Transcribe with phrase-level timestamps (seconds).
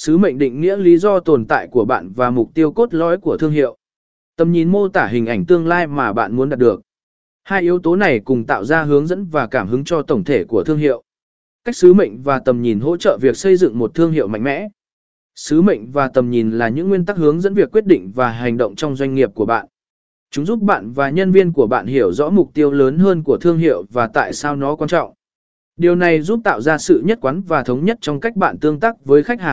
[0.00, 3.18] Sứ mệnh định nghĩa lý do tồn tại của bạn và mục tiêu cốt lõi
[3.18, 3.76] của thương hiệu.
[4.36, 6.82] Tầm nhìn mô tả hình ảnh tương lai mà bạn muốn đạt được.
[7.44, 10.44] Hai yếu tố này cùng tạo ra hướng dẫn và cảm hứng cho tổng thể
[10.44, 11.02] của thương hiệu.
[11.64, 14.42] Cách sứ mệnh và tầm nhìn hỗ trợ việc xây dựng một thương hiệu mạnh
[14.42, 14.68] mẽ.
[15.34, 18.30] Sứ mệnh và tầm nhìn là những nguyên tắc hướng dẫn việc quyết định và
[18.30, 19.66] hành động trong doanh nghiệp của bạn.
[20.30, 23.36] Chúng giúp bạn và nhân viên của bạn hiểu rõ mục tiêu lớn hơn của
[23.36, 25.14] thương hiệu và tại sao nó quan trọng.
[25.78, 28.80] Điều này giúp tạo ra sự nhất quán và thống nhất trong cách bạn tương
[28.80, 29.46] tác với khách hàng.